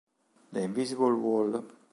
The 0.51 0.61
Invisible 0.63 1.13
Wall 1.15 1.63